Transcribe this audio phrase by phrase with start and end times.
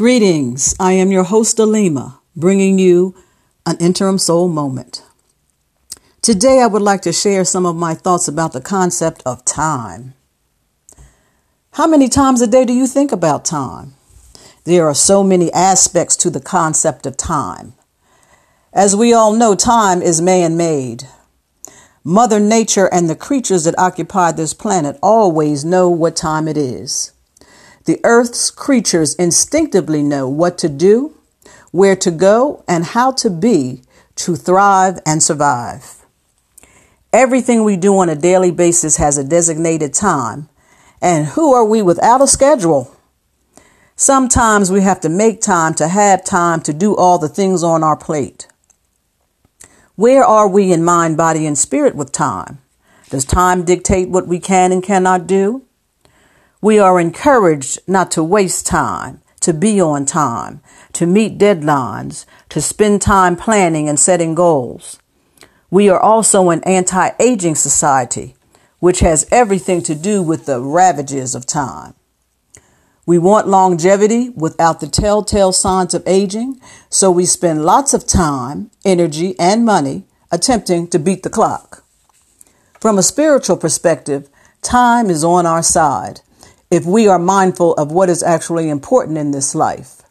[0.00, 0.74] Greetings.
[0.80, 3.14] I am your host, Alima, bringing you
[3.66, 5.04] an interim soul moment.
[6.22, 10.14] Today, I would like to share some of my thoughts about the concept of time.
[11.72, 13.92] How many times a day do you think about time?
[14.64, 17.74] There are so many aspects to the concept of time.
[18.72, 21.08] As we all know, time is man made.
[22.02, 27.12] Mother Nature and the creatures that occupy this planet always know what time it is.
[27.90, 31.18] The Earth's creatures instinctively know what to do,
[31.72, 33.82] where to go, and how to be
[34.14, 36.06] to thrive and survive.
[37.12, 40.48] Everything we do on a daily basis has a designated time,
[41.02, 42.96] and who are we without a schedule?
[43.96, 47.82] Sometimes we have to make time to have time to do all the things on
[47.82, 48.46] our plate.
[49.96, 52.60] Where are we in mind, body, and spirit with time?
[53.08, 55.64] Does time dictate what we can and cannot do?
[56.62, 60.60] We are encouraged not to waste time, to be on time,
[60.92, 64.98] to meet deadlines, to spend time planning and setting goals.
[65.70, 68.34] We are also an anti aging society,
[68.78, 71.94] which has everything to do with the ravages of time.
[73.06, 78.70] We want longevity without the telltale signs of aging, so we spend lots of time,
[78.84, 81.84] energy, and money attempting to beat the clock.
[82.78, 84.28] From a spiritual perspective,
[84.60, 86.20] time is on our side
[86.70, 90.02] if we are mindful of what is actually important in this life.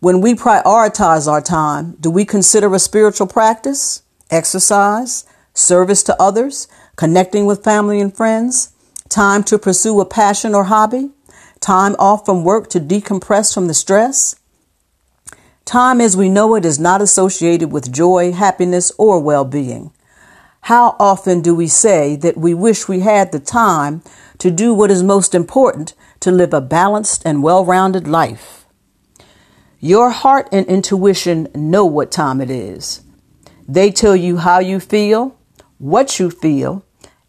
[0.00, 6.68] When we prioritize our time, do we consider a spiritual practice, exercise, service to others,
[6.96, 8.72] connecting with family and friends,
[9.08, 11.10] time to pursue a passion or hobby?
[11.64, 14.36] time off from work to decompress from the stress.
[15.64, 19.90] Time as we know it is not associated with joy, happiness, or well being.
[20.60, 24.02] How often do we say that we wish we had the time
[24.38, 28.64] to do what is most important to live a balanced and well rounded life?
[29.80, 33.02] Your heart and intuition know what time it is.
[33.68, 35.36] They tell you how you feel,
[35.78, 36.84] what you feel,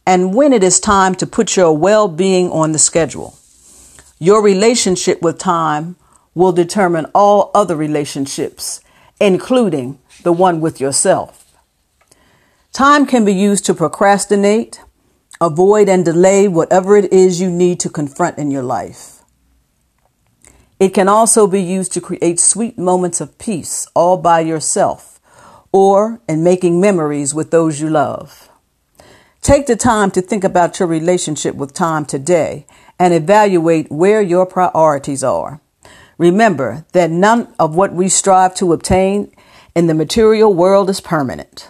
[0.05, 3.37] and when it is time to put your well being on the schedule.
[4.19, 5.97] Your relationship with time
[6.33, 8.81] will determine all other relationships,
[9.19, 11.57] including the one with yourself.
[12.71, 14.81] Time can be used to procrastinate,
[15.39, 19.23] avoid, and delay whatever it is you need to confront in your life.
[20.79, 25.19] It can also be used to create sweet moments of peace all by yourself
[25.71, 28.49] or in making memories with those you love.
[29.41, 32.65] Take the time to think about your relationship with time today
[32.97, 35.61] and evaluate where your priorities are.
[36.17, 39.31] Remember that none of what we strive to obtain
[39.75, 41.69] in the material world is permanent.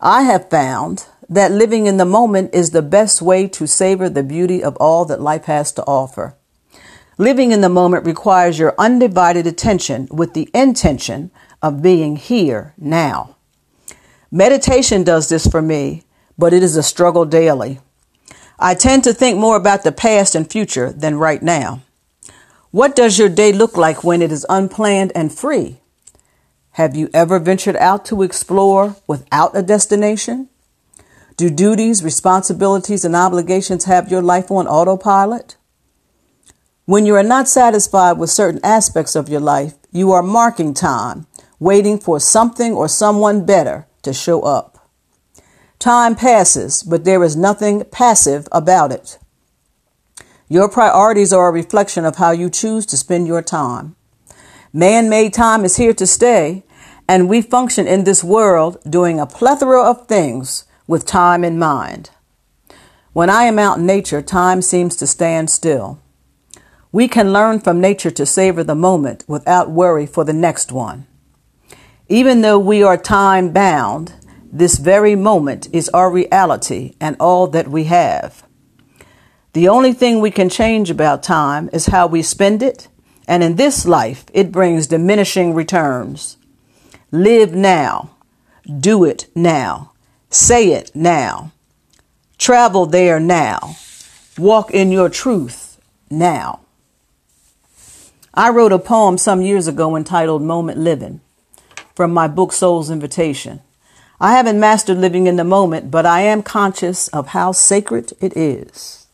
[0.00, 4.22] I have found that living in the moment is the best way to savor the
[4.22, 6.36] beauty of all that life has to offer.
[7.18, 11.30] Living in the moment requires your undivided attention with the intention
[11.62, 13.36] of being here now.
[14.30, 16.02] Meditation does this for me,
[16.36, 17.78] but it is a struggle daily.
[18.58, 21.82] I tend to think more about the past and future than right now.
[22.70, 25.80] What does your day look like when it is unplanned and free?
[26.72, 30.48] Have you ever ventured out to explore without a destination?
[31.36, 35.56] Do duties, responsibilities, and obligations have your life on autopilot?
[36.84, 41.26] When you are not satisfied with certain aspects of your life, you are marking time,
[41.58, 44.88] waiting for something or someone better to show up.
[45.80, 49.18] Time passes, but there is nothing passive about it.
[50.48, 53.96] Your priorities are a reflection of how you choose to spend your time.
[54.72, 56.62] Man made time is here to stay,
[57.08, 62.10] and we function in this world doing a plethora of things with time in mind.
[63.12, 66.00] When I am out in nature, time seems to stand still.
[66.90, 71.06] We can learn from nature to savor the moment without worry for the next one.
[72.08, 74.14] Even though we are time bound,
[74.52, 78.44] this very moment is our reality and all that we have.
[79.54, 82.88] The only thing we can change about time is how we spend it,
[83.26, 86.36] and in this life, it brings diminishing returns.
[87.10, 88.10] Live now.
[88.80, 89.93] Do it now.
[90.34, 91.52] Say it now.
[92.38, 93.76] Travel there now.
[94.36, 96.58] Walk in your truth now.
[98.34, 101.20] I wrote a poem some years ago entitled Moment Living
[101.94, 103.62] from my book Soul's Invitation.
[104.20, 108.36] I haven't mastered living in the moment, but I am conscious of how sacred it
[108.36, 109.06] is.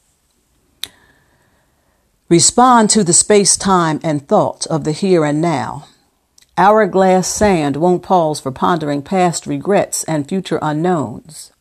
[2.30, 5.86] Respond to the space, time, and thought of the here and now.
[6.60, 11.52] Hourglass sand won't pause for pondering past regrets and future unknowns.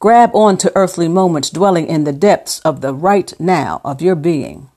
[0.00, 4.70] Grab onto earthly moments dwelling in the depths of the right now of your being.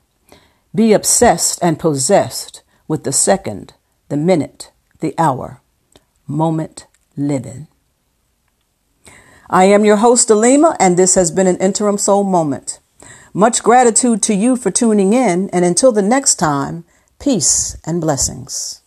[0.76, 3.74] Be obsessed and possessed with the second,
[4.10, 5.60] the minute, the hour,
[6.28, 6.86] moment
[7.18, 7.68] living.
[9.50, 12.78] I am your host, Alima, and this has been an interim soul moment.
[13.34, 16.86] Much gratitude to you for tuning in, and until the next time,
[17.18, 18.81] peace and blessings.